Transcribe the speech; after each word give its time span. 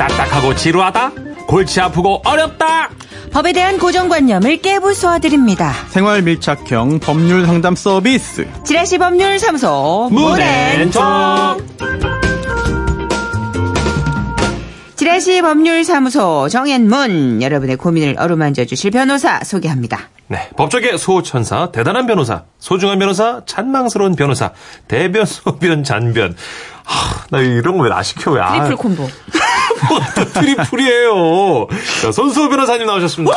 딱딱하고 0.00 0.54
지루하다? 0.54 1.12
골치 1.46 1.78
아프고 1.78 2.22
어렵다? 2.24 2.88
법에 3.34 3.52
대한 3.52 3.76
고정관념을 3.78 4.56
깨부숴드립니다. 4.62 5.72
생활 5.90 6.22
밀착형 6.22 7.00
법률 7.00 7.44
상담 7.44 7.76
서비스. 7.76 8.46
지라시 8.64 8.96
법률 8.96 9.38
사무소 9.38 10.08
문앤정. 10.10 11.58
지라시 14.96 15.42
법률 15.42 15.84
사무소 15.84 16.48
정앤문 16.48 17.42
여러분의 17.42 17.76
고민을 17.76 18.16
어루만져 18.18 18.64
주실 18.64 18.90
변호사 18.92 19.40
소개합니다. 19.44 19.98
네, 20.28 20.48
법조계 20.56 20.96
소천사, 20.96 21.72
대단한 21.72 22.06
변호사, 22.06 22.44
소중한 22.58 22.98
변호사, 22.98 23.42
잔망스러운 23.44 24.16
변호사, 24.16 24.52
대변, 24.88 25.26
소변, 25.26 25.84
잔변. 25.84 26.34
하, 26.84 27.24
나 27.30 27.38
이런 27.40 27.76
거 27.76 27.84
왜 27.84 27.88
나 27.90 28.02
시켜, 28.02 28.30
왜. 28.32 28.40
아, 28.40 28.52
트리플 28.54 28.76
콤보. 28.76 29.08
또 30.14 30.24
트리플이에요. 30.32 31.66
자, 32.02 32.12
손수호 32.12 32.48
변호사님 32.48 32.86
나오셨습니다. 32.86 33.36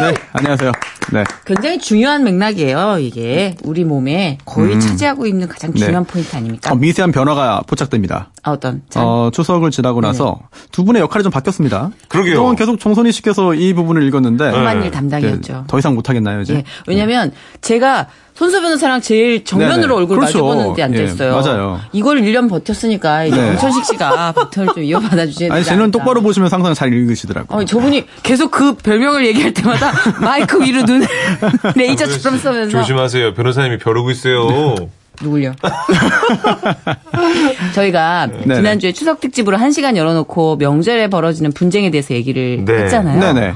네, 0.00 0.12
안녕하세요. 0.32 0.72
네. 1.12 1.22
굉장히 1.44 1.78
중요한 1.78 2.24
맥락이에요. 2.24 2.96
이게 2.98 3.54
우리 3.62 3.84
몸에 3.84 4.38
거의 4.44 4.80
차지하고 4.80 5.26
있는 5.26 5.46
가장 5.46 5.72
중요한 5.72 6.04
포인트 6.04 6.34
아닙니까? 6.34 6.72
어, 6.72 6.74
미세한 6.74 7.12
변화가 7.12 7.62
포착됩니다. 7.66 8.30
아, 8.42 8.50
어떤? 8.52 8.82
잔? 8.90 9.04
어, 9.04 9.30
추석을 9.32 9.70
지나고 9.70 10.00
나서 10.00 10.40
두 10.72 10.84
분의 10.84 11.00
역할이 11.02 11.22
좀 11.22 11.30
바뀌었습니다. 11.30 11.90
그러게요. 12.08 12.32
그동안 12.34 12.56
계속 12.56 12.80
정선이 12.80 13.12
씨께서 13.12 13.54
이 13.54 13.72
부분을 13.72 14.02
읽었는데. 14.02 14.50
험한 14.50 14.80
네. 14.80 14.86
일 14.86 14.90
담당이었죠. 14.90 15.52
네, 15.52 15.58
더 15.68 15.78
이상 15.78 15.94
못하겠나요, 15.94 16.40
이제? 16.40 16.54
예. 16.54 16.64
왜냐면 16.88 17.30
제가 17.60 18.08
손수 18.34 18.60
변호사랑 18.60 19.00
제일 19.00 19.44
정면으로. 19.44 19.94
얼굴 19.94 20.18
그렇죠. 20.18 20.44
마주보는 20.44 20.74
데 20.74 20.82
앉아있어요. 20.82 21.28
예, 21.28 21.32
맞아요. 21.34 21.80
이걸 21.92 22.20
1년 22.20 22.50
버텼으니까 22.50 23.26
이제 23.26 23.36
네. 23.36 23.46
정천식 23.56 23.84
씨가 23.84 24.32
바톤을 24.34 24.74
좀 24.74 24.82
이어받아 24.82 25.26
주셔야 25.26 25.48
되지 25.48 25.52
아니, 25.52 25.64
쟤는 25.64 25.82
않을까. 25.84 25.98
똑바로 25.98 26.20
보시면 26.20 26.50
항상 26.50 26.74
잘 26.74 26.92
읽으시더라고요. 26.92 27.56
어, 27.60 27.64
저분이 27.64 28.06
계속 28.24 28.50
그 28.50 28.74
별명을 28.74 29.24
얘기할 29.26 29.54
때마다 29.54 29.83
마이크 30.20 30.62
위로 30.62 30.82
눈을 30.82 31.06
레이저처럼 31.74 32.38
쏘면서 32.38 32.78
조심하세요. 32.78 33.34
변호사님이 33.34 33.78
벼르고 33.78 34.10
있어요. 34.10 34.74
누굴요? 35.22 35.52
저희가 37.74 38.26
네네. 38.26 38.54
지난주에 38.56 38.92
추석 38.92 39.20
특집으로 39.20 39.56
한 39.56 39.70
시간 39.70 39.96
열어놓고 39.96 40.56
명절에 40.56 41.08
벌어지는 41.08 41.52
분쟁에 41.52 41.90
대해서 41.90 42.14
얘기를 42.14 42.64
네. 42.64 42.82
했잖아요. 42.82 43.20
네네. 43.20 43.54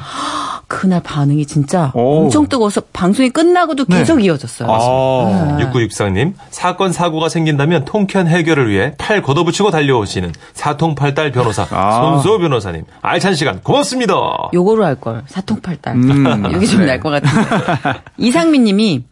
그날 0.69 1.03
반응이 1.03 1.47
진짜 1.47 1.91
오. 1.95 2.25
엄청 2.25 2.47
뜨거워서 2.47 2.83
방송이 2.93 3.31
끝나고도 3.31 3.87
네. 3.87 3.99
계속 3.99 4.23
이어졌어요. 4.23 4.69
아, 4.71 5.57
네. 5.59 5.65
6964님, 5.65 6.35
사건, 6.51 6.93
사고가 6.93 7.31
생긴다면 7.31 7.87
통쾌한 7.87 8.29
해결을 8.29 8.71
위해 8.71 8.95
팔 8.99 9.23
걷어붙이고 9.23 9.71
달려오시는 9.71 10.33
사통팔달 10.53 11.33
변호사, 11.33 11.67
아. 11.71 12.03
손수호 12.03 12.39
변호사님. 12.39 12.85
알찬 13.01 13.35
시간 13.35 13.61
고맙습니다. 13.63 14.15
요거로 14.53 14.85
할 14.85 14.95
걸. 14.97 15.23
사통팔달. 15.27 15.95
음. 15.97 16.45
여기 16.53 16.67
좀 16.67 16.81
네. 16.81 16.87
날것 16.87 17.23
같은데. 17.23 18.01
이상민 18.19 18.65
님이 18.65 19.05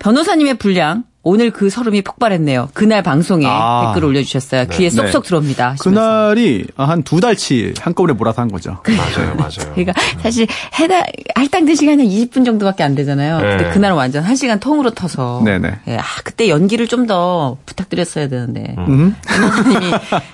변호사님의 0.00 0.54
분량 0.54 1.04
오늘 1.28 1.50
그 1.50 1.70
서름이 1.70 2.02
폭발했네요. 2.02 2.70
그날 2.74 3.02
방송에 3.02 3.44
아. 3.46 3.92
댓글 3.94 4.04
올려주셨어요. 4.08 4.66
귀에 4.68 4.90
쏙쏙 4.90 5.24
들어옵니다. 5.24 5.70
하시면서. 5.72 5.90
그날이 5.90 6.66
한 6.76 7.02
두 7.02 7.20
달치 7.20 7.74
한꺼번에 7.80 8.12
몰아서 8.14 8.42
한 8.42 8.50
거죠. 8.50 8.78
맞아요, 8.86 9.34
맞아요. 9.36 9.72
그러니까 9.74 9.92
사실 10.20 10.46
해당 10.78 11.02
할당된 11.34 11.74
시간이 11.74 12.02
한 12.02 12.10
20분 12.28 12.44
정도밖에 12.44 12.82
안 12.82 12.94
되잖아요. 12.94 13.38
근데 13.38 13.64
네. 13.64 13.70
그날은 13.70 13.96
완전 13.96 14.24
1시간 14.24 14.60
통으로 14.60 14.90
터서 14.90 15.40
네네. 15.44 15.78
예, 15.88 15.96
아 15.96 16.02
그때 16.24 16.48
연기를 16.48 16.86
좀 16.86 17.08
더 17.08 17.56
부탁드렸어야 17.64 18.28
되는데 18.28 18.74
음. 18.76 19.14
변호사님이 19.26 19.92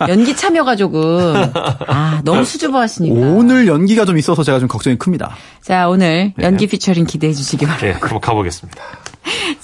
연기 0.09 0.35
참여가 0.35 0.75
조금 0.75 1.35
아 1.87 2.21
너무 2.25 2.45
수줍어하시니까 2.45 3.15
오늘 3.29 3.69
연기가 3.69 4.05
좀 4.05 4.19
있어서 4.19 4.43
제가 4.43 4.59
좀 4.59 4.67
걱정이 4.67 4.97
큽니다. 4.99 5.37
자 5.63 5.89
오늘 5.89 6.33
연기 6.41 6.67
피처링 6.67 7.05
기대해 7.07 7.33
주시기 7.33 7.67
바랍니다. 7.67 7.87
예, 7.87 7.93
한번 8.01 8.21
가보겠습니다. 8.21 8.83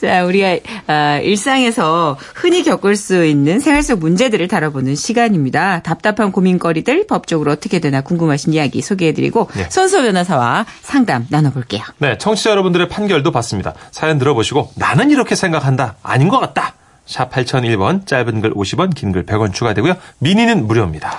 자, 0.01 0.25
우리가 0.25 0.59
아, 0.87 1.19
일상에서 1.19 2.17
흔히 2.35 2.63
겪을 2.63 2.97
수 2.97 3.25
있는 3.25 3.61
생활 3.61 3.83
속 3.83 3.99
문제들을 3.99 4.49
다뤄보는 4.49 4.95
시간입니다. 4.95 5.81
답답한 5.81 6.33
고민거리들 6.33 7.07
법적으로 7.07 7.53
어떻게 7.53 7.81
되나 7.81 8.01
궁금하신 8.01 8.55
이야기 8.55 8.81
소개해드리고 8.81 9.49
네. 9.55 9.67
손소 9.69 10.03
변호사와 10.03 10.65
상담 10.81 11.27
나눠볼게요. 11.29 11.83
네, 11.99 12.17
청취자 12.17 12.51
여러분들의 12.51 12.89
판결도 12.89 13.31
받습니다. 13.31 13.75
사연 13.91 14.19
들어보시고 14.19 14.73
나는 14.77 15.11
이렇게 15.11 15.35
생각한다. 15.35 15.97
아닌 16.03 16.29
것 16.29 16.39
같다. 16.41 16.75
샵 17.05 17.31
8001번, 17.31 18.07
짧은 18.07 18.41
글 18.41 18.55
50원, 18.55 18.95
긴 18.95 19.13
글 19.13 19.27
100원 19.27 19.53
추가되고요. 19.53 19.95
미니는 20.19 20.67
무료입니다. 20.67 21.19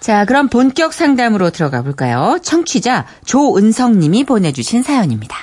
자, 0.00 0.24
그럼 0.24 0.48
본격 0.48 0.92
상담으로 0.94 1.50
들어가 1.50 1.82
볼까요? 1.82 2.38
청취자 2.42 3.06
조은성 3.26 3.98
님이 3.98 4.24
보내주신 4.24 4.82
사연입니다. 4.82 5.36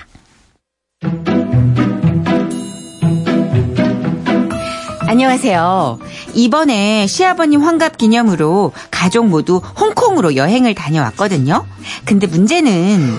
안녕하세요. 5.16 5.98
이번에 6.34 7.08
시아버님 7.08 7.62
환갑 7.62 7.98
기념으로 7.98 8.74
가족 8.92 9.28
모두 9.28 9.62
홍콩으로 9.80 10.36
여행을 10.36 10.76
다녀왔거든요. 10.76 11.66
근데 12.04 12.28
문제는 12.28 13.18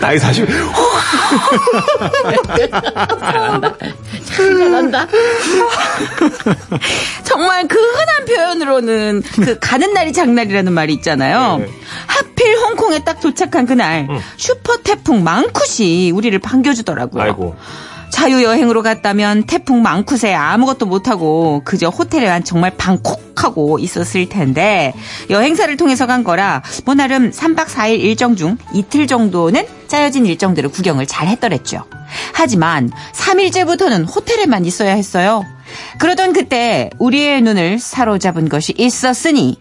나이 0.00 0.16
40. 0.20 0.46
잘한다. 4.24 5.06
정말 7.24 7.66
그 7.68 7.78
흔한 7.78 8.24
표현으로는 8.26 9.22
그 9.44 9.58
가는 9.58 9.92
날이 9.92 10.12
장날이라는 10.12 10.72
말이 10.72 10.92
있잖아요. 10.94 11.58
네. 11.58 11.68
하필 12.06 12.56
홍콩에 12.58 13.00
딱 13.00 13.20
도착한 13.20 13.66
그날 13.66 14.08
슈퍼 14.36 14.76
태풍 14.78 15.24
망쿠시 15.24 16.12
우리를 16.14 16.38
반겨주더라고요. 16.38 17.22
아이고. 17.22 17.56
자유여행으로 18.16 18.82
갔다면 18.82 19.42
태풍 19.42 19.82
망쿠세 19.82 20.32
아무것도 20.32 20.86
못하고 20.86 21.60
그저 21.66 21.90
호텔에만 21.90 22.44
정말 22.44 22.70
방콕하고 22.74 23.78
있었을 23.78 24.30
텐데 24.30 24.94
여행사를 25.28 25.76
통해서 25.76 26.06
간 26.06 26.24
거라 26.24 26.62
뭐 26.86 26.94
나름 26.94 27.30
3박 27.30 27.66
4일 27.66 28.00
일정 28.00 28.34
중 28.34 28.56
이틀 28.72 29.06
정도는 29.06 29.66
짜여진 29.88 30.24
일정대로 30.24 30.70
구경을 30.70 31.04
잘 31.04 31.28
했더랬죠. 31.28 31.84
하지만 32.32 32.90
3일째부터는 33.12 34.08
호텔에만 34.08 34.64
있어야 34.64 34.94
했어요. 34.94 35.44
그러던 35.98 36.32
그때 36.32 36.88
우리의 36.98 37.42
눈을 37.42 37.78
사로잡은 37.78 38.48
것이 38.48 38.72
있었으니 38.78 39.60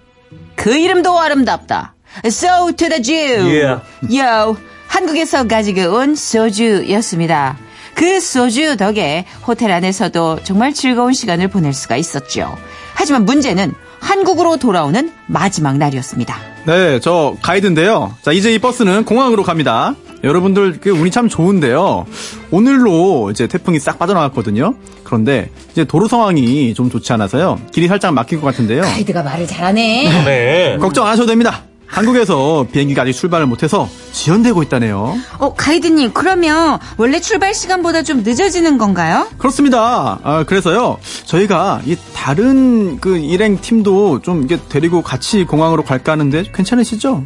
그 0.56 0.78
이름도 0.78 1.20
아름답다. 1.20 1.94
So 2.24 2.72
to 2.72 2.88
the 2.88 3.04
Jew. 3.04 3.50
Yeah. 3.50 3.82
Yo, 4.10 4.56
한국에서 4.88 5.46
가지고 5.46 5.98
온 5.98 6.16
소주였습니다. 6.16 7.65
그 7.96 8.20
소주 8.20 8.78
덕에 8.78 9.26
호텔 9.48 9.72
안에서도 9.72 10.40
정말 10.44 10.74
즐거운 10.74 11.14
시간을 11.14 11.48
보낼 11.48 11.74
수가 11.74 11.98
있었죠. 11.98 12.56
하지만 12.94 13.26
문제는 13.26 13.74
한국으로 14.00 14.58
돌아오는 14.58 15.12
마지막 15.26 15.78
날이었습니다. 15.78 16.36
네, 16.68 17.00
저 17.00 17.36
가이드인데요. 17.42 18.14
자, 18.22 18.32
이제 18.32 18.54
이 18.54 18.60
버스는 18.60 19.06
공항으로 19.06 19.44
갑니다. 19.44 19.96
여러분들 20.24 20.80
그 20.82 20.90
운이 20.90 21.12
참 21.12 21.30
좋은데요. 21.30 22.06
오늘로 22.52 23.30
이제 23.32 23.48
태풍이 23.48 23.80
싹 23.80 24.00
빠져나갔거든요. 24.00 24.76
그런데 25.04 25.50
이제 25.72 25.84
도로 25.86 26.08
상황이 26.08 26.74
좀 26.74 26.90
좋지 26.90 27.14
않아서요. 27.14 27.60
길이 27.72 27.88
살짝 27.88 28.14
막힐 28.14 28.42
것 28.42 28.48
같은데요. 28.48 28.82
가이드가 28.82 29.24
말을 29.24 29.46
잘하네. 29.46 30.24
네. 30.26 30.78
걱정 30.80 31.06
안 31.06 31.12
하셔도 31.12 31.28
됩니다. 31.28 31.64
한국에서 31.96 32.68
비행기가 32.74 33.04
아직 33.04 33.14
출발을 33.14 33.46
못해서 33.46 33.88
지연되고 34.12 34.62
있다네요. 34.64 35.16
어, 35.40 35.54
가이드님, 35.54 36.12
그러면 36.14 36.78
원래 36.98 37.22
출발 37.22 37.54
시간보다 37.54 38.04
좀 38.04 38.22
늦어지는 38.24 38.78
건가요? 38.78 39.28
그렇습니다. 39.38 40.20
아, 40.22 40.44
그래서요, 40.44 40.98
저희가 41.24 41.82
이 41.86 41.96
다른 42.14 43.00
그 43.00 43.18
일행 43.18 43.62
팀도 43.62 44.22
좀 44.24 44.44
이게 44.44 44.60
데리고 44.68 45.02
같이 45.02 45.46
공항으로 45.46 45.84
갈까 45.84 46.12
하는데 46.12 46.44
괜찮으시죠? 46.54 47.24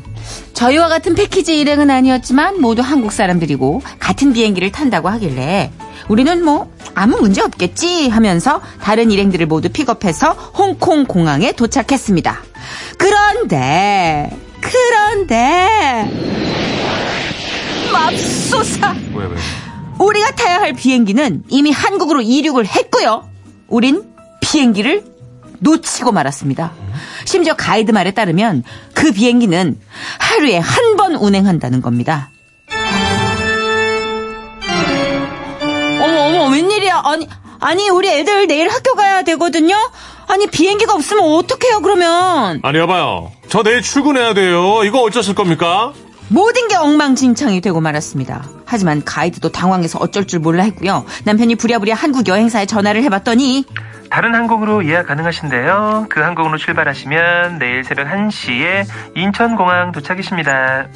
저희와 0.54 0.88
같은 0.89 1.16
패키지 1.16 1.57
일행은 1.60 1.89
아니었지만 1.89 2.62
모두 2.62 2.81
한국 2.81 3.12
사람들이고 3.12 3.81
같은 4.00 4.33
비행기를 4.33 4.71
탄다고 4.71 5.10
하길래 5.10 5.71
우리는 6.07 6.44
뭐 6.44 6.71
아무 6.95 7.18
문제 7.19 7.42
없겠지 7.42 8.10
하면서 8.10 8.62
다른 8.81 9.12
일행들을 9.12 9.45
모두 9.45 9.69
픽업해서 9.69 10.31
홍콩 10.33 11.06
공항에 11.06 11.51
도착했습니다. 11.51 12.44
그런데 12.98 14.30
그런데 14.60 16.12
맙소사 17.92 18.95
왜, 19.13 19.25
왜. 19.25 19.36
우리가 20.00 20.31
타야 20.31 20.57
할 20.60 20.74
비행기는 20.74 21.44
이미 21.50 21.71
한국으로 21.71 22.21
이륙을 22.21 22.66
했고요. 22.66 23.30
우린 23.68 24.04
비행기를 24.42 25.04
놓치고 25.60 26.12
말았습니다. 26.12 26.72
심지어 27.26 27.54
가이드 27.56 27.92
말에 27.92 28.12
따르면 28.12 28.64
그 28.94 29.12
비행기는 29.12 29.80
하루에 30.20 30.58
한 30.58 30.96
번 30.98 31.16
운행한다는 31.16 31.82
겁니다. 31.82 32.30
어머, 36.02 36.20
어머, 36.28 36.50
웬일이야. 36.50 37.02
아니, 37.06 37.28
아니, 37.60 37.90
우리 37.90 38.10
애들 38.10 38.48
내일 38.48 38.70
학교 38.70 38.96
가야 38.96 39.22
되거든요? 39.24 39.76
아니, 40.28 40.48
비행기가 40.48 40.94
없으면 40.94 41.24
어떡해요, 41.24 41.82
그러면? 41.82 42.60
아니, 42.64 42.78
여봐요. 42.80 43.32
저 43.50 43.64
내일 43.64 43.82
출근해야 43.82 44.34
돼요. 44.34 44.82
이거 44.84 45.02
어쩌실 45.02 45.36
겁니까? 45.36 45.94
모든 46.28 46.68
게 46.68 46.76
엉망진창이 46.76 47.60
되고 47.62 47.82
말았습니다. 47.82 48.48
하지만 48.66 49.04
가이드도 49.04 49.52
당황해서 49.52 49.98
어쩔 50.00 50.28
줄 50.28 50.40
몰라 50.40 50.64
했고요. 50.64 51.06
남편이 51.24 51.56
부랴부랴 51.56 51.96
한국 51.96 52.28
여행사에 52.28 52.68
전화를 52.68 53.04
해봤더니 53.04 53.66
다른 54.10 54.34
항공으로 54.36 54.86
예약 54.88 55.08
가능하신데요. 55.08 56.08
그 56.10 56.20
항공으로 56.22 56.58
출발하시면 56.58 57.60
내일 57.60 57.84
새벽 57.84 58.08
1시에 58.08 58.86
인천공항 59.16 59.92
도착이십니다. 59.92 60.88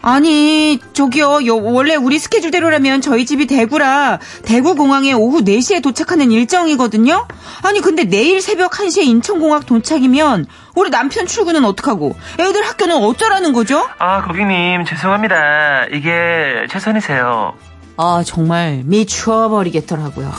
아니 0.00 0.78
저기요 0.92 1.44
요- 1.46 1.56
원래 1.72 1.96
우리 1.96 2.18
스케줄대로라면 2.20 3.00
저희 3.00 3.26
집이 3.26 3.48
대구라 3.48 4.20
대구 4.44 4.76
공항에 4.76 5.12
오후 5.12 5.42
4시에 5.42 5.82
도착하는 5.82 6.30
일정이거든요 6.30 7.26
아니 7.64 7.80
근데 7.80 8.04
내일 8.04 8.40
새벽 8.40 8.70
1시에 8.70 9.02
인천공항 9.02 9.62
도착이면 9.62 10.46
우리 10.76 10.90
남편 10.90 11.26
출근은 11.26 11.64
어떡하고 11.64 12.14
애들 12.38 12.62
학교는 12.64 12.96
어쩌라는 12.96 13.52
거죠? 13.52 13.88
아, 13.98 14.22
고객님, 14.22 14.84
죄송합니다. 14.84 15.86
이게 15.92 16.66
최선이세요. 16.70 17.54
아 17.96 18.22
정말 18.24 18.82
미쳐버리겠더라고요 18.84 20.32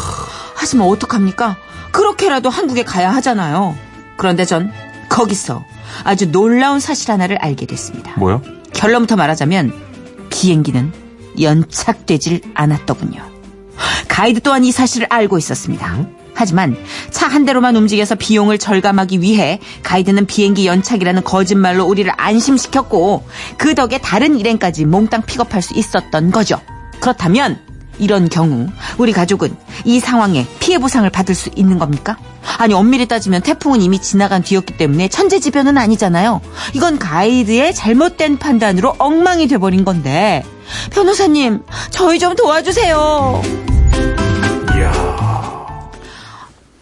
하지만 0.55 0.87
어떡합니까 0.87 1.57
그렇게라도 1.91 2.49
한국에 2.49 2.83
가야 2.83 3.11
하잖아요 3.15 3.75
그런데 4.17 4.45
전 4.45 4.71
거기서 5.09 5.63
아주 6.03 6.31
놀라운 6.31 6.79
사실 6.79 7.11
하나를 7.11 7.37
알게 7.37 7.65
됐습니다 7.65 8.13
뭐요? 8.17 8.41
결론부터 8.73 9.15
말하자면 9.15 9.73
비행기는 10.29 10.93
연착되질 11.41 12.41
않았더군요. 12.53 13.23
가이드 14.07 14.41
또한 14.41 14.63
이 14.63 14.71
사실을 14.71 15.07
알고 15.09 15.37
있었습니다. 15.37 16.05
하지만 16.35 16.77
차 17.11 17.27
한 17.27 17.45
대로만 17.45 17.75
움직여서 17.75 18.15
비용을 18.15 18.57
절감하기 18.57 19.21
위해 19.21 19.59
가이드는 19.83 20.25
비행기 20.25 20.67
연착이라는 20.67 21.23
거짓말로 21.23 21.85
우리를 21.85 22.11
안심시켰고 22.15 23.25
그 23.57 23.75
덕에 23.75 23.99
다른 23.99 24.39
일행까지 24.39 24.85
몽땅 24.85 25.23
픽업할 25.25 25.61
수 25.61 25.73
있었던 25.77 26.31
거죠. 26.31 26.59
그렇다면 26.99 27.59
이런 27.99 28.29
경우 28.29 28.67
우리 28.97 29.11
가족은 29.11 29.55
이 29.85 29.99
상황에 29.99 30.47
피해 30.59 30.79
보상을 30.79 31.09
받을 31.09 31.35
수 31.35 31.49
있는 31.55 31.77
겁니까? 31.77 32.17
아니 32.57 32.73
엄밀히 32.73 33.07
따지면 33.07 33.41
태풍은 33.41 33.81
이미 33.81 34.01
지나간 34.01 34.41
뒤였기 34.41 34.77
때문에 34.77 35.07
천재지변은 35.07 35.77
아니잖아요. 35.77 36.41
이건 36.73 36.97
가이드의 36.99 37.75
잘못된 37.75 38.37
판단으로 38.37 38.95
엉망이 38.97 39.47
돼버린 39.47 39.85
건데 39.85 40.43
변호사님 40.91 41.63
저희 41.91 42.19
좀 42.19 42.35
도와주세요. 42.35 43.41
이야. 44.77 45.89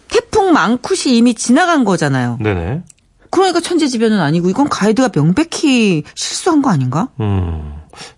태풍 0.08 0.52
망쿠시 0.52 1.16
이미 1.16 1.34
지나간 1.34 1.84
거잖아요. 1.84 2.38
네네. 2.40 2.82
그러니까 3.30 3.60
천재지변은 3.60 4.20
아니고 4.20 4.48
이건 4.48 4.68
가이드가 4.68 5.10
명백히 5.10 6.02
실수한 6.14 6.62
거 6.62 6.70
아닌가? 6.70 7.08
음. 7.20 7.74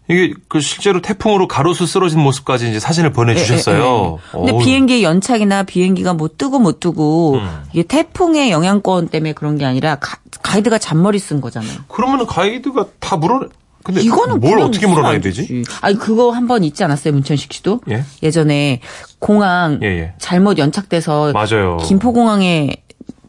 이게 0.08 0.34
그 0.48 0.60
실제로 0.60 1.00
태풍으로 1.00 1.48
가로수 1.48 1.86
쓰러진 1.86 2.20
모습까지 2.20 2.68
이제 2.70 2.80
사진을 2.80 3.10
예, 3.10 3.12
보내주셨어요. 3.12 4.18
근데 4.32 4.52
어우. 4.52 4.58
비행기 4.60 5.02
연착이나 5.02 5.62
비행기가 5.62 6.14
뭐 6.14 6.28
뜨고 6.36 6.58
못 6.58 6.80
뜨고 6.80 7.34
음. 7.34 7.62
이게 7.72 7.82
태풍의 7.82 8.50
영향권 8.50 9.08
때문에 9.08 9.32
그런 9.32 9.56
게 9.58 9.64
아니라 9.64 9.96
가, 9.96 10.18
이드가 10.58 10.78
잔머리 10.78 11.18
쓴 11.18 11.40
거잖아요. 11.40 11.78
그러면 11.88 12.26
가이드가 12.26 12.86
다 12.98 13.16
물어. 13.16 13.48
근데 13.82 14.02
이거는 14.02 14.40
뭘 14.40 14.58
어떻게 14.60 14.86
물어놔야 14.86 15.14
안 15.14 15.20
되지? 15.22 15.64
아니 15.80 15.96
그거 15.96 16.32
한 16.32 16.46
번 16.46 16.64
있지 16.64 16.84
않았어요 16.84 17.14
문천식 17.14 17.50
씨도? 17.52 17.80
예. 17.90 18.04
예전에 18.22 18.80
공항 19.18 19.78
예, 19.82 19.86
예. 19.86 20.12
잘못 20.18 20.58
연착돼서 20.58 21.32
맞아요. 21.32 21.78
김포공항에 21.78 22.76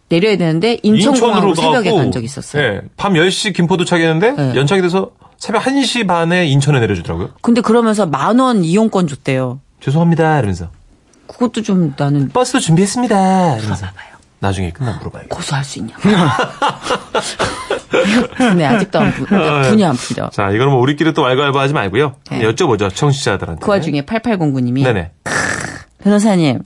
내려야 0.10 0.36
되는데 0.36 0.78
인천공항으로 0.84 1.56
새벽에 1.56 1.90
가고, 1.90 2.00
간 2.02 2.12
적이 2.12 2.26
있었어요. 2.26 2.62
예. 2.64 2.82
밤 2.98 3.14
10시 3.14 3.56
김포 3.56 3.78
도착했는데 3.78 4.32
네. 4.32 4.56
연착이 4.56 4.82
돼서 4.82 5.12
새벽 5.42 5.64
1시 5.64 6.06
반에 6.06 6.46
인천에 6.46 6.80
내려주더라고요. 6.80 7.30
근데 7.42 7.62
그러면서 7.62 8.06
만 8.06 8.40
원 8.40 8.64
이용권 8.64 9.08
줬대요. 9.08 9.60
죄송합니다. 9.80 10.38
이러면서 10.38 10.70
그것도 11.26 11.64
좀 11.64 11.96
나는 11.98 12.30
버스도 12.30 12.60
준비했습니다. 12.60 13.58
이러면서 13.58 13.88
나중에 14.40 14.70
끝나 14.72 14.94
물어봐야겠다. 15.00 15.36
고소할 15.36 15.64
수 15.64 15.80
있냐? 15.80 15.96
네 18.56 18.66
아직도 18.70 19.00
안 19.00 19.12
부, 19.14 19.26
아, 19.36 19.64
분이 19.64 19.84
안 19.84 19.96
풀려. 19.96 20.30
자, 20.30 20.52
이거는 20.52 20.72
뭐 20.74 20.80
우리끼리 20.82 21.14
또 21.14 21.24
왈가왈부 21.24 21.60
하지 21.60 21.74
말고요. 21.74 22.16
네. 22.30 22.42
여쭤보죠. 22.44 22.94
청취자들한테. 22.94 23.66
그 23.66 23.72
와중에 23.72 24.02
8809님이 24.04 24.84
네네. 24.84 25.12
변호사님, 26.04 26.60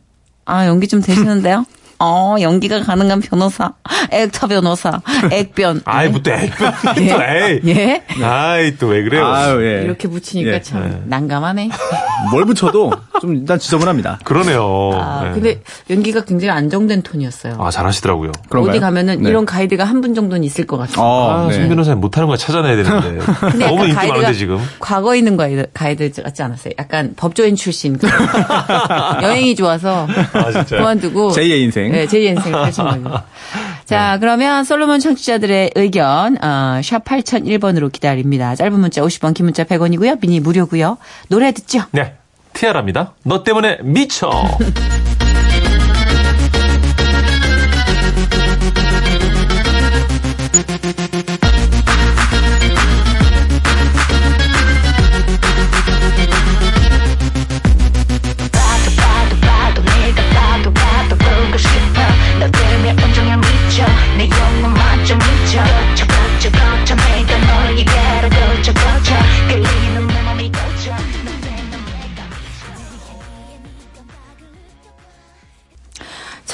아, 0.46 0.66
연기 0.68 0.88
좀 0.90 1.02
되시는데요? 1.02 1.66
어, 2.00 2.36
연기가 2.42 2.82
가능한 2.82 3.22
변호사, 3.22 3.74
액터 4.12 4.48
변호사, 4.48 5.02
액변. 5.32 5.82
아이, 5.86 6.10
뭐또 6.10 6.32
에이, 6.32 6.50
또 6.58 7.02
예? 7.02 7.60
에이. 7.64 7.76
예? 7.76 8.04
아이, 8.24 8.76
또 8.78 8.88
왜 8.88 9.04
그래요? 9.04 9.26
아유, 9.28 9.66
예. 9.66 9.84
이렇게 9.84 10.08
붙이니까 10.08 10.54
예. 10.54 10.62
참 10.62 11.04
난감하네. 11.06 11.70
뭘 12.32 12.46
붙여도 12.46 12.92
좀 13.22 13.36
일단 13.36 13.60
지저분합니다. 13.60 14.20
그러네요. 14.24 14.92
아, 14.94 15.24
네. 15.26 15.32
근데 15.32 15.62
연기가 15.90 16.24
굉장히 16.24 16.52
안정된 16.52 17.02
톤이었어요. 17.04 17.58
아, 17.60 17.70
잘하시더라고요. 17.72 18.32
그런가요? 18.50 18.72
어디 18.72 18.80
가면은 18.80 19.22
네. 19.22 19.30
이런 19.30 19.46
가이드가 19.46 19.84
한 19.84 20.02
분 20.02 20.14
정도는 20.14 20.44
있을 20.44 20.68
것 20.68 20.78
같아요. 20.78 21.04
어, 21.04 21.46
아, 21.46 21.48
네. 21.48 21.54
송 21.56 21.68
변호사님 21.70 22.00
못하는 22.02 22.28
거 22.28 22.36
찾아내야 22.38 22.76
되는데. 22.76 23.18
근데 23.52 23.66
너무 23.66 23.84
인기 23.84 23.94
가이드가 23.96 24.18
많은데, 24.22 24.34
지금. 24.38 24.60
과거에 24.80 25.18
있는 25.18 25.36
가이드, 25.38 25.68
가이드 25.74 26.22
같지 26.22 26.44
않았어요? 26.44 26.74
약간 26.78 27.14
법조인 27.16 27.56
출신. 27.56 27.98
여행이 29.22 29.56
좋아서 29.56 30.08
아, 30.34 30.52
진짜요? 30.52 30.80
그만두고 30.82 31.32
제2의 31.32 31.62
인생. 31.64 31.85
네, 31.92 32.06
제2의 32.06 32.36
인생을 32.36 32.62
펼친 32.64 32.86
거죠. 32.86 33.24
자, 33.86 34.18
그러면 34.20 34.64
솔로몬 34.64 35.00
청취자들의 35.00 35.72
의견 35.76 36.44
어, 36.44 36.82
샵 36.84 37.04
8001번으로 37.06 37.92
기다립니다. 37.92 38.56
짧은 38.56 38.80
문자 38.80 39.02
50원, 39.02 39.34
긴 39.34 39.46
문자 39.46 39.64
100원이고요. 39.64 40.20
미니 40.20 40.40
무료고요. 40.40 40.98
노래 41.30 41.52
듣죠? 41.52 41.82
네. 41.92 42.16
티아라입니다. 42.54 43.14
너 43.24 43.44
때문에 43.44 43.80
미쳐. 43.84 44.32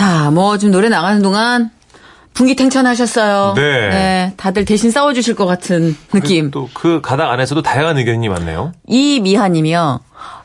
자, 0.02 0.32
뭐 0.32 0.58
지금 0.58 0.72
노래 0.72 0.90
나가는 0.90 1.22
동안 1.22 1.70
분기탱천하셨어요. 2.34 3.54
네. 3.56 4.34
다들 4.36 4.66
대신 4.66 4.90
싸워주실 4.90 5.36
것 5.36 5.46
같은 5.46 5.96
느낌. 6.12 6.50
또 6.50 6.68
그 6.74 7.02
가닥 7.02 7.30
안에서도 7.30 7.62
다양한 7.62 8.00
의견이 8.00 8.28
많네요. 8.28 8.72
이 8.88 9.20
미하님이요. 9.20 10.00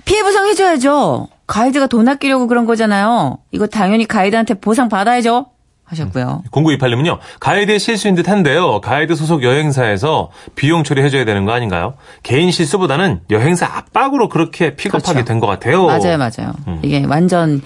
피해 0.04 0.22
보상 0.22 0.46
해줘야죠. 0.46 1.28
가이드가 1.46 1.86
돈 1.86 2.06
아끼려고 2.06 2.48
그런 2.48 2.66
거잖아요. 2.66 3.38
이거 3.50 3.66
당연히 3.66 4.04
가이드한테 4.06 4.54
보상 4.54 4.90
받아야죠. 4.90 5.46
하셨고요. 5.84 6.42
0928님은요, 6.50 7.18
가이드의 7.40 7.78
실수인 7.78 8.14
듯 8.16 8.28
한데요. 8.28 8.80
가이드 8.82 9.14
소속 9.14 9.42
여행사에서 9.44 10.30
비용 10.56 10.82
처리해줘야 10.84 11.24
되는 11.24 11.46
거 11.46 11.52
아닌가요? 11.52 11.94
개인 12.24 12.50
실수보다는 12.50 13.20
여행사 13.30 13.66
압박으로 13.66 14.28
그렇게 14.28 14.74
픽업하게 14.74 15.12
그렇죠. 15.14 15.24
된것 15.24 15.48
같아요. 15.48 15.86
맞아요, 15.86 16.18
맞아요. 16.18 16.52
이게 16.82 17.04
완전 17.08 17.62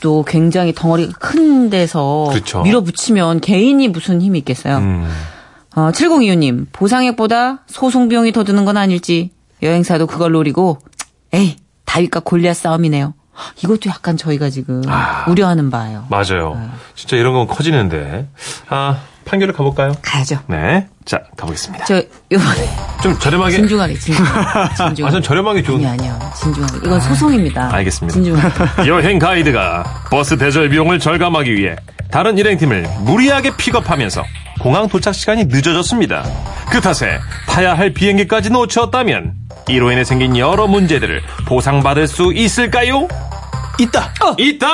또 0.00 0.24
굉장히 0.24 0.72
덩어리가 0.74 1.12
큰 1.18 1.70
데서 1.70 2.28
그렇죠. 2.30 2.62
밀어붙이면 2.62 3.40
개인이 3.40 3.86
무슨 3.88 4.20
힘이 4.22 4.38
있겠어요. 4.40 4.78
음, 4.78 5.08
어, 5.76 5.90
7025님, 5.92 6.66
보상액보다 6.72 7.60
소송 7.66 8.08
비용이 8.08 8.32
더 8.32 8.44
드는 8.44 8.64
건 8.64 8.76
아닐지 8.76 9.30
여행사도 9.62 10.06
그걸 10.06 10.32
노리고 10.32 10.78
에이, 11.32 11.56
다윗과 11.84 12.20
골리앗 12.20 12.56
싸움이네요. 12.56 13.14
이것도 13.62 13.88
약간 13.88 14.16
저희가 14.16 14.50
지금 14.50 14.82
아. 14.86 15.24
우려하는 15.28 15.70
바예요. 15.70 16.06
맞아요. 16.10 16.54
네. 16.54 16.68
진짜 16.94 17.16
이런 17.16 17.34
건 17.34 17.46
커지는데. 17.46 18.28
아, 18.68 19.00
판결을 19.30 19.54
가볼까요? 19.54 19.94
가야죠. 20.02 20.40
네. 20.48 20.86
자, 21.04 21.20
가보겠습니다. 21.36 21.84
저 21.84 22.02
요번에 22.32 22.68
좀 23.02 23.16
저렴하게. 23.18 23.56
진중하게 23.56 23.94
진중하게 23.98 24.74
진중하게. 24.76 25.04
아, 25.04 25.10
전 25.10 25.22
저렴하게 25.22 25.62
좋은. 25.62 25.76
아니 25.86 25.86
아니요. 25.86 26.18
진중하게. 26.36 26.78
이건 26.84 27.00
소송입니다. 27.00 27.72
알겠습니다. 27.72 28.12
진중하게. 28.14 28.88
여행 28.88 29.18
가이드가 29.20 29.84
버스 30.10 30.36
대절 30.36 30.68
비용을 30.68 30.98
절감하기 30.98 31.54
위해 31.54 31.76
다른 32.10 32.36
일행팀을 32.38 32.88
무리하게 33.02 33.56
픽업하면서 33.56 34.24
공항 34.58 34.88
도착 34.88 35.14
시간이 35.14 35.44
늦어졌습니다. 35.44 36.24
그 36.70 36.80
탓에 36.80 37.20
타야 37.46 37.74
할 37.78 37.90
비행기까지 37.94 38.50
놓쳤다면 38.50 39.34
이로 39.68 39.92
인해 39.92 40.02
생긴 40.02 40.36
여러 40.36 40.66
문제들을 40.66 41.22
보상받을 41.46 42.08
수 42.08 42.32
있을까요? 42.34 43.06
있다. 43.78 44.12
있다! 44.36 44.66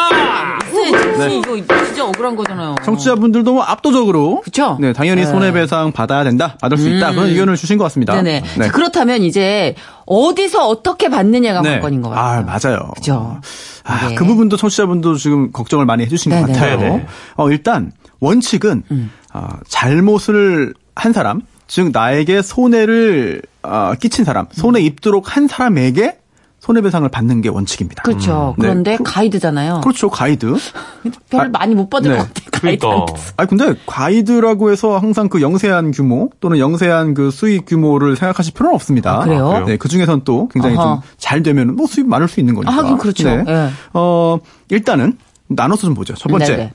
있어야지. 0.89 1.39
이거 1.39 1.85
진짜 1.85 2.05
억울한 2.07 2.37
거잖아요. 2.37 2.75
청취자분들도 2.85 3.53
뭐 3.53 3.63
압도적으로 3.63 4.41
그쵸? 4.43 4.77
네, 4.81 4.93
당연히 4.93 5.23
네. 5.23 5.27
손해배상 5.27 5.93
받아야 5.93 6.25
된다. 6.25 6.57
받을 6.61 6.79
수 6.79 6.89
있다. 6.89 7.13
그런 7.13 7.29
의견을 7.29 7.57
주신 7.57 7.79
것 7.79 7.85
같습니다. 7.85 8.15
네네. 8.15 8.43
네. 8.59 8.65
자, 8.67 8.73
그렇다면 8.73 9.23
이제 9.23 9.75
어디서 10.07 10.67
어떻게 10.69 11.09
받느냐가 11.09 11.63
네. 11.63 11.73
관건인 11.73 12.03
것 12.03 12.11
같아요. 12.11 12.41
아, 12.41 12.43
맞아요. 12.43 12.91
그죠. 12.97 13.41
아, 13.85 14.09
네. 14.09 14.15
그 14.15 14.25
부분도 14.25 14.57
청취자분도 14.57 15.17
지금 15.17 15.53
걱정을 15.53 15.85
많이 15.87 16.05
해주신 16.05 16.31
것 16.31 16.47
네네. 16.47 16.53
같아요. 16.53 16.79
네네. 16.79 17.07
어, 17.37 17.51
일단 17.51 17.93
원칙은 18.21 18.83
음. 18.91 19.11
어, 19.35 19.49
잘못을 19.69 20.75
한 20.95 21.13
사람, 21.13 21.43
즉 21.67 21.91
나에게 21.93 22.43
손해를 22.43 23.43
어, 23.63 23.93
끼친 24.01 24.25
사람, 24.25 24.47
손해 24.53 24.81
입도록 24.81 25.37
한 25.37 25.49
사람에게 25.49 26.19
손해배상을 26.67 27.09
받는 27.09 27.43
게 27.43 27.49
원칙입니다. 27.49 28.03
그렇죠. 28.03 28.55
네. 28.59 28.63
그런데 28.67 28.97
그- 28.97 29.05
가이드잖아요. 29.05 29.81
그렇죠, 29.83 30.11
가이드. 30.11 30.55
별을 31.31 31.47
아, 31.47 31.49
많이 31.51 31.75
못 31.77 31.89
받을 31.89 32.11
네. 32.11 32.19
것 32.19 32.25
같아요. 32.27 32.47
그러니까. 32.51 32.89
가이드한테. 32.89 33.23
아 33.37 33.47
근데 33.47 33.75
가이드라고 33.87 34.71
해서 34.73 34.99
항상 34.99 35.29
그 35.29 35.41
영세한 35.41 35.93
규모 35.93 36.31
또는 36.41 36.59
영세한 36.59 37.15
그 37.15 37.31
수익 37.31 37.67
규모를 37.67 38.17
생각하실 38.17 38.55
필요는 38.55 38.75
없습니다. 38.75 39.21
아, 39.21 39.25
그래요? 39.25 39.49
그래요? 39.49 39.65
네, 39.67 39.77
그 39.77 39.89
중에선 39.89 40.23
또 40.25 40.49
굉장히. 40.49 40.75
좀 40.75 41.01
잘 41.19 41.43
되면 41.43 41.77
뭐 41.77 41.87
수입 41.87 42.07
많을 42.07 42.27
수 42.29 42.41
있는 42.41 42.55
거니까. 42.55 42.73
아, 42.73 42.77
하긴 42.79 42.99
그렇죠. 42.99 43.29
네. 43.29 43.45
예. 43.47 43.69
어, 43.95 44.39
일단은 44.71 45.19
나눠서 45.49 45.83
좀 45.83 45.95
보죠. 45.95 46.15
첫 46.15 46.29
번째. 46.29 46.47
네네. 46.57 46.73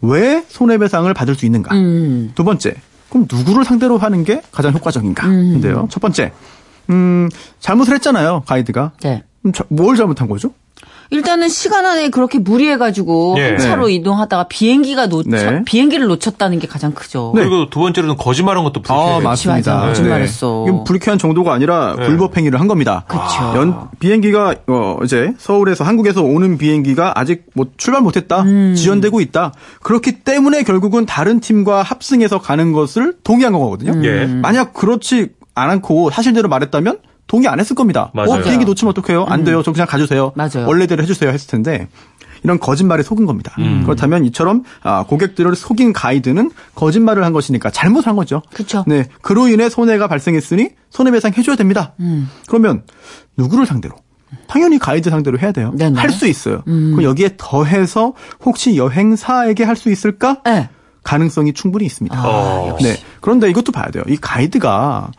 왜 0.00 0.44
손해배상을 0.48 1.12
받을 1.14 1.34
수 1.34 1.44
있는가? 1.46 1.74
음. 1.74 2.32
두 2.34 2.44
번째. 2.44 2.74
그럼 3.10 3.26
누구를 3.30 3.64
상대로 3.64 3.98
하는 3.98 4.24
게 4.24 4.42
가장 4.52 4.72
효과적인가? 4.72 5.26
음. 5.26 5.52
인데요. 5.54 5.86
첫 5.90 6.00
번째. 6.00 6.32
음, 6.90 7.28
잘못을 7.60 7.94
했잖아요, 7.94 8.42
가이드가. 8.46 8.92
네. 9.02 9.22
자- 9.54 9.64
뭘 9.68 9.96
잘못한 9.96 10.28
거죠? 10.28 10.52
일단은 11.10 11.48
시간 11.48 11.86
안에 11.86 12.10
그렇게 12.10 12.38
무리해가지고 12.38 13.36
예. 13.38 13.42
한 13.48 13.58
차로 13.58 13.88
이동하다가 13.88 14.48
비행기가 14.48 15.06
놓쳐 15.06 15.30
네. 15.30 15.62
비행기를 15.64 16.06
놓쳤다는 16.06 16.58
게 16.58 16.66
가장 16.66 16.92
크죠. 16.92 17.32
네. 17.34 17.40
그리고 17.44 17.70
두 17.70 17.80
번째로는 17.80 18.18
거짓말한 18.18 18.62
것도 18.62 18.80
아, 18.80 18.82
불쾌해요. 18.82 19.20
맞습니다. 19.22 19.74
맞아. 19.76 19.86
거짓말했어. 19.86 20.66
이건 20.68 20.84
불쾌한 20.84 21.18
정도가 21.18 21.54
아니라 21.54 21.96
네. 21.98 22.04
불법행위를 22.08 22.60
한 22.60 22.68
겁니다. 22.68 23.06
연 23.56 23.88
비행기가 24.00 24.56
어 24.66 24.98
이제 25.02 25.32
서울에서 25.38 25.82
한국에서 25.84 26.22
오는 26.22 26.58
비행기가 26.58 27.14
아직 27.18 27.46
뭐 27.54 27.68
출발 27.78 28.02
못했다. 28.02 28.42
음. 28.42 28.74
지연되고 28.76 29.22
있다. 29.22 29.54
그렇기 29.82 30.20
때문에 30.24 30.62
결국은 30.62 31.06
다른 31.06 31.40
팀과 31.40 31.82
합승해서 31.84 32.38
가는 32.38 32.72
것을 32.72 33.14
동의한 33.24 33.54
거거든요. 33.54 34.04
예. 34.06 34.26
만약 34.26 34.74
그렇지 34.74 35.30
않고 35.58 36.10
사실대로 36.10 36.48
말했다면 36.48 36.98
동의 37.26 37.48
안 37.48 37.60
했을 37.60 37.76
겁니다. 37.76 38.10
맞아요. 38.14 38.30
어, 38.30 38.38
비행기 38.42 38.64
놓치면 38.64 38.90
어떡해요? 38.92 39.24
안 39.28 39.44
돼요. 39.44 39.62
저 39.62 39.72
그냥 39.72 39.86
가주세요. 39.86 40.26
음. 40.28 40.30
맞아요. 40.34 40.66
원래대로 40.66 41.02
해주세요 41.02 41.30
했을 41.30 41.46
텐데 41.48 41.88
이런 42.42 42.58
거짓말에 42.58 43.02
속은 43.02 43.26
겁니다. 43.26 43.52
음. 43.58 43.82
그렇다면 43.84 44.24
이처럼 44.26 44.62
아, 44.82 45.04
고객들을 45.06 45.54
속인 45.56 45.92
가이드는 45.92 46.50
거짓말을 46.74 47.24
한 47.24 47.32
것이니까 47.32 47.70
잘못한 47.70 48.16
거죠. 48.16 48.42
그쵸. 48.54 48.84
네, 48.86 49.06
그로 49.20 49.48
인해 49.48 49.68
손해가 49.68 50.06
발생했으니 50.08 50.70
손해배상 50.90 51.32
해줘야 51.36 51.56
됩니다. 51.56 51.92
음. 52.00 52.30
그러면 52.46 52.84
누구를 53.36 53.66
상대로? 53.66 53.96
당연히 54.46 54.78
가이드 54.78 55.10
상대로 55.10 55.38
해야 55.38 55.52
돼요. 55.52 55.72
음. 55.80 55.94
할수 55.96 56.26
있어요. 56.26 56.62
그럼 56.64 57.02
여기에 57.02 57.34
더해서 57.38 58.14
혹시 58.44 58.76
여행사에게 58.76 59.64
할 59.64 59.74
수 59.76 59.90
있을까? 59.90 60.40
네. 60.44 60.68
가능성이 61.02 61.52
충분히 61.54 61.86
있습니다. 61.86 62.20
어. 62.22 62.76
네. 62.82 62.96
그런데 63.20 63.48
이것도 63.50 63.72
봐야 63.72 63.86
돼요. 63.90 64.02
이 64.08 64.16
가이드가 64.16 65.10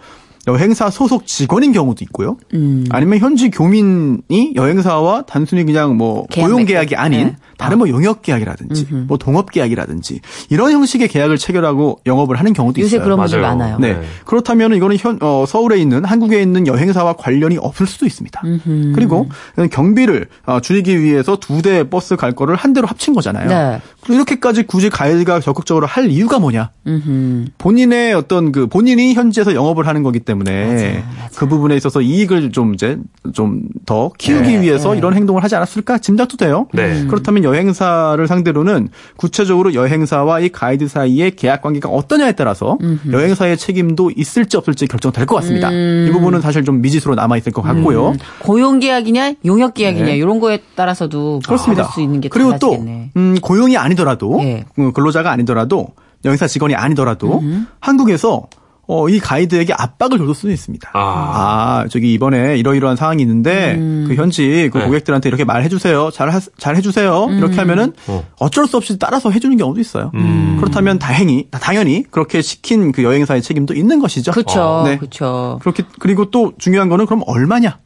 여행사 0.47 0.89
소속 0.89 1.27
직원인 1.27 1.71
경우도 1.71 2.03
있고요. 2.05 2.37
음. 2.53 2.85
아니면 2.89 3.19
현지 3.19 3.49
교민이 3.51 4.53
여행사와 4.55 5.23
단순히 5.27 5.63
그냥 5.63 5.95
뭐 5.97 6.25
계약 6.27 6.47
고용. 6.47 6.65
계약이 6.65 6.95
아닌 6.95 7.27
네. 7.27 7.35
다른 7.57 7.77
뭐 7.77 7.89
용역 7.89 8.21
계약이라든지 8.21 8.87
뭐 9.07 9.17
동업 9.17 9.51
계약이라든지 9.51 10.21
이런 10.49 10.71
형식의 10.71 11.09
계약을 11.09 11.37
체결하고 11.37 11.99
영업을 12.05 12.37
하는 12.39 12.53
경우도 12.53 12.79
요새 12.81 12.95
있어요. 12.95 13.03
그런 13.03 13.19
분들 13.19 13.41
맞아요. 13.41 13.57
많아요. 13.57 13.77
네. 13.79 13.93
네. 13.93 14.01
그렇다면 14.25 14.73
이거는 14.75 14.95
현, 14.97 15.19
어, 15.21 15.43
서울에 15.47 15.77
있는 15.77 16.05
한국에 16.05 16.41
있는 16.41 16.65
여행사와 16.67 17.13
관련이 17.13 17.57
없을 17.57 17.85
수도 17.85 18.05
있습니다. 18.05 18.41
그리고 18.95 19.27
경비를 19.71 20.27
어, 20.45 20.59
줄이기 20.61 21.01
위해서 21.01 21.35
두 21.37 21.59
대 21.59 21.89
버스 21.89 22.15
갈 22.15 22.31
거를 22.31 22.55
한 22.55 22.71
대로 22.71 22.87
합친 22.87 23.13
거잖아요. 23.13 23.49
네. 23.49 23.81
그리고 23.99 24.13
이렇게까지 24.15 24.63
굳이 24.63 24.89
가이드가 24.89 25.41
적극적으로 25.41 25.87
할 25.87 26.09
이유가 26.09 26.39
뭐냐? 26.39 26.69
음흠. 26.87 27.45
본인의 27.57 28.13
어떤 28.13 28.53
그 28.53 28.67
본인이 28.67 29.13
현지에서 29.13 29.53
영업을 29.55 29.85
하는 29.85 30.01
거기 30.03 30.19
때문에 30.21 30.28
그 31.35 31.47
부분에 31.47 31.75
있어서 31.75 32.01
이익을 32.01 32.51
좀 32.51 32.73
이제 32.73 32.97
좀 33.33 33.63
더 33.89 34.11
키우기 34.19 34.57
네, 34.57 34.61
위해서 34.61 34.91
네. 34.91 34.99
이런 34.99 35.15
행동을 35.15 35.43
하지 35.43 35.55
않았을까 35.55 35.97
짐작도 35.97 36.37
돼요. 36.37 36.67
네. 36.73 37.07
그렇다면 37.07 37.43
여행사를 37.43 38.27
상대로는 38.27 38.89
구체적으로 39.17 39.73
여행사와 39.73 40.41
이 40.41 40.49
가이드 40.49 40.87
사이의 40.87 41.31
계약 41.31 41.63
관계가 41.63 41.89
어떠냐에 41.89 42.33
따라서 42.33 42.77
여행사의 43.11 43.57
책임도 43.57 44.11
있을지 44.15 44.57
없을지 44.57 44.85
결정될 44.85 45.25
것 45.25 45.35
같습니다. 45.37 45.71
이 45.71 46.11
부분은 46.11 46.41
사실 46.41 46.63
좀 46.63 46.81
미지수로 46.81 47.15
남아 47.15 47.37
있을 47.37 47.51
것 47.51 47.63
같고요. 47.63 48.13
고용 48.43 48.79
계약이냐 48.79 49.33
용역 49.45 49.73
계약이냐 49.73 50.05
네. 50.05 50.17
이런 50.17 50.39
거에 50.39 50.59
따라서도 50.75 51.41
그렇습니다. 51.43 51.85
수 51.85 52.01
있는 52.01 52.21
게 52.21 52.29
그리고 52.29 52.51
또 52.59 52.69
달라지겠네. 52.69 53.11
음, 53.17 53.37
고용이 53.41 53.75
아니더라도 53.75 54.39
예. 54.43 54.65
음, 54.77 54.93
근로자가 54.93 55.31
아니더라도 55.31 55.87
여행사 56.25 56.45
직원이 56.45 56.75
아니더라도 56.75 57.41
한국에서 57.79 58.47
어, 58.91 59.07
이 59.07 59.19
가이드에게 59.19 59.71
압박을 59.77 60.17
줘줄 60.17 60.33
수도 60.33 60.49
있습니다. 60.51 60.89
아. 60.93 60.99
아, 60.99 61.87
저기 61.89 62.11
이번에 62.13 62.57
이러이러한 62.57 62.95
상황이 62.95 63.21
있는데 63.21 63.75
그 64.07 64.15
현지 64.15 64.67
그 64.73 64.79
네. 64.79 64.85
고객들한테 64.85 65.29
이렇게 65.29 65.43
말해 65.45 65.69
주세요. 65.69 66.09
잘, 66.11 66.31
하- 66.31 66.39
잘 66.57 66.75
해 66.75 66.81
주세요. 66.81 67.27
이렇게 67.29 67.57
하면은 67.57 67.93
어. 68.07 68.23
어쩔 68.39 68.65
수 68.67 68.77
없이 68.77 68.97
따라서 68.97 69.29
해 69.29 69.37
주는 69.39 69.55
경우도 69.57 69.79
있어요. 69.79 70.09
음. 70.15 70.57
그렇다면 70.59 70.97
다행히 70.97 71.47
당연히 71.51 72.03
그렇게 72.09 72.41
시킨 72.41 72.91
그 72.91 73.03
여행사의 73.03 73.43
책임도 73.43 73.75
있는 73.75 73.99
것이죠. 73.99 74.31
그렇죠. 74.31 74.81
네. 74.85 74.97
그렇죠. 74.97 75.59
그렇게 75.61 75.83
그리고 75.99 76.31
또 76.31 76.53
중요한 76.57 76.89
거는 76.89 77.05
그럼 77.05 77.21
얼마냐? 77.27 77.77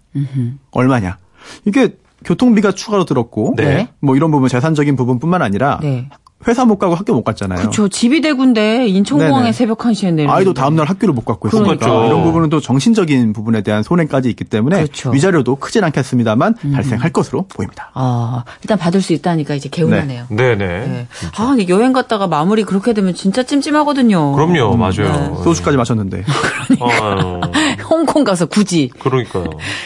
얼마냐? 0.72 1.18
이게 1.66 1.98
교통비가 2.24 2.72
추가로 2.72 3.04
들었고 3.04 3.56
네. 3.58 3.90
뭐 4.00 4.16
이런 4.16 4.32
부분 4.32 4.48
재산적인 4.48 4.96
부분뿐만 4.96 5.42
아니라 5.42 5.80
네. 5.82 6.08
회사 6.48 6.66
못 6.66 6.78
가고 6.78 6.96
학교 6.96 7.14
못 7.14 7.24
갔잖아요. 7.24 7.60
그렇죠. 7.60 7.88
집이 7.88 8.22
대군데 8.22 8.88
인천공항에 8.88 9.42
네네. 9.44 9.52
새벽 9.54 9.80
1시에 9.80 10.14
내리는 10.14 10.34
아이도 10.34 10.54
다음 10.54 10.76
날 10.76 10.88
학교를 10.88 11.14
못 11.14 11.26
갔고 11.26 11.48
했으니까 11.48 11.76
그러니까. 11.78 12.06
이런 12.08 12.24
부분은 12.24 12.50
또 12.50 12.60
정신적인 12.60 13.34
부분에 13.34 13.62
대한 13.62 13.84
손해까지 13.84 14.30
있기 14.30 14.44
때문에 14.46 14.78
그렇죠. 14.78 15.10
음. 15.10 15.14
위자료도 15.16 15.56
크진 15.58 15.84
않겠습니다만 15.84 16.56
발생할 16.74 17.12
것으로 17.12 17.46
보입니다. 17.48 17.92
아, 17.94 18.44
일단 18.62 18.78
받을 18.78 19.02
수 19.02 19.14
있다니까 19.14 19.56
이제 19.56 19.70
개운하네요. 19.70 20.26
네 20.30 20.56
네. 20.56 20.66
네. 20.88 21.08
아, 21.38 21.48
근데 21.48 21.68
여행 21.70 21.94
갔다가 21.94 22.28
마무리 22.28 22.64
그렇게 22.64 22.94
되면 22.94 23.14
진짜 23.14 23.44
찜찜하거든요. 23.44 24.34
그럼요, 24.34 24.72
네. 24.72 24.78
맞아요. 24.78 25.42
소주까지 25.44 25.78
마셨는데 25.78 26.24
아유, 26.80 27.42
홍콩 27.90 28.24
가서 28.24 28.46
굳이. 28.46 28.90
그러니까요. 29.00 29.46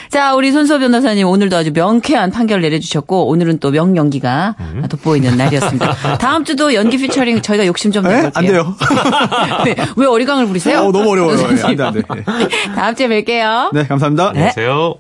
자, 0.09 0.35
우리 0.35 0.51
손수호 0.51 0.79
변호사님 0.79 1.27
오늘도 1.27 1.55
아주 1.55 1.71
명쾌한 1.73 2.31
판결 2.31 2.61
내려 2.61 2.79
주셨고 2.79 3.27
오늘은 3.27 3.59
또 3.59 3.71
명연기가 3.71 4.55
음. 4.59 4.85
돋보이는 4.89 5.37
날이었습니다. 5.37 6.17
다음 6.17 6.43
주도 6.47 6.73
연기 6.73 6.97
피처링 6.97 7.41
저희가 7.41 7.67
욕심 7.67 7.91
좀 7.91 8.05
에? 8.07 8.09
내볼게요. 8.09 8.31
안 8.33 8.45
돼요. 8.45 8.75
네, 9.65 9.75
왜 9.97 10.07
어리광을 10.07 10.47
부리세요? 10.47 10.79
어, 10.79 10.91
너무 10.93 11.11
어려워요. 11.11 11.37
예, 11.37 11.61
안 11.61 11.75
돼, 11.75 11.83
안 11.83 11.93
돼. 11.93 12.01
예. 12.15 12.47
다음 12.73 12.95
주에 12.95 13.07
뵐게요. 13.07 13.73
네, 13.73 13.85
감사합니다. 13.85 14.31
네. 14.31 14.39
안녕하세요. 14.39 14.95